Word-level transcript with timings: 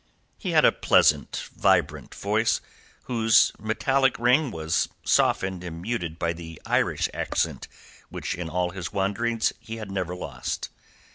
He 0.39 0.49
had 0.49 0.65
a 0.65 0.71
pleasant, 0.71 1.47
vibrant 1.55 2.15
voice, 2.15 2.59
whose 3.03 3.51
metallic 3.59 4.17
ring 4.17 4.49
was 4.49 4.89
softened 5.03 5.63
and 5.63 5.79
muted 5.79 6.17
by 6.17 6.33
the 6.33 6.59
Irish 6.65 7.07
accent 7.13 7.67
which 8.09 8.33
in 8.33 8.49
all 8.49 8.71
his 8.71 8.91
wanderings 8.91 9.53
he 9.59 9.77
had 9.77 9.91
never 9.91 10.15
lost. 10.15 10.69